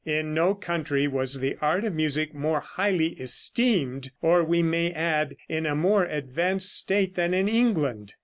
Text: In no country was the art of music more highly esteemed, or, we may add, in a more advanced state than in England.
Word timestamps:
In 0.03 0.33
no 0.33 0.55
country 0.55 1.07
was 1.07 1.41
the 1.41 1.57
art 1.61 1.83
of 1.83 1.93
music 1.93 2.33
more 2.33 2.59
highly 2.59 3.09
esteemed, 3.21 4.09
or, 4.19 4.43
we 4.43 4.63
may 4.63 4.91
add, 4.91 5.35
in 5.47 5.67
a 5.67 5.75
more 5.75 6.05
advanced 6.05 6.75
state 6.75 7.13
than 7.13 7.35
in 7.35 7.47
England. 7.47 8.15